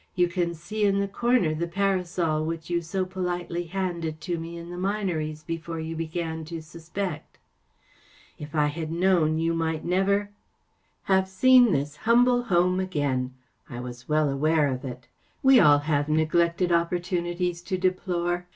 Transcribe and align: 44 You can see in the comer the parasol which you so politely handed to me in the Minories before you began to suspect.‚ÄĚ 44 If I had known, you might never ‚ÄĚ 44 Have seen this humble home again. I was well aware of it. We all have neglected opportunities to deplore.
44 0.15 0.21
You 0.23 0.27
can 0.47 0.55
see 0.55 0.83
in 0.83 0.99
the 0.99 1.07
comer 1.07 1.53
the 1.53 1.67
parasol 1.67 2.43
which 2.43 2.71
you 2.71 2.81
so 2.81 3.05
politely 3.05 3.65
handed 3.65 4.19
to 4.21 4.39
me 4.39 4.57
in 4.57 4.71
the 4.71 4.75
Minories 4.79 5.43
before 5.43 5.79
you 5.79 5.95
began 5.95 6.43
to 6.45 6.59
suspect.‚ÄĚ 6.59 8.29
44 8.39 8.47
If 8.47 8.55
I 8.55 8.65
had 8.65 8.91
known, 8.91 9.37
you 9.37 9.53
might 9.53 9.85
never 9.85 10.13
‚ÄĚ 10.21 11.05
44 11.05 11.15
Have 11.15 11.27
seen 11.27 11.71
this 11.71 11.95
humble 11.97 12.41
home 12.45 12.79
again. 12.79 13.35
I 13.69 13.79
was 13.79 14.09
well 14.09 14.31
aware 14.31 14.69
of 14.69 14.83
it. 14.83 15.07
We 15.43 15.59
all 15.59 15.77
have 15.77 16.09
neglected 16.09 16.71
opportunities 16.71 17.61
to 17.61 17.77
deplore. 17.77 18.47